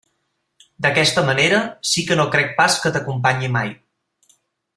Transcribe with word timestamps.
D'aquesta 0.85 1.23
manera, 1.27 1.59
sí 1.91 2.05
que 2.07 2.17
no 2.21 2.27
crec 2.37 2.57
pas 2.63 2.79
que 2.87 2.93
t'acompanyi 2.97 3.53
mai. 3.59 3.75